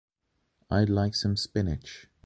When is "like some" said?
0.89-1.37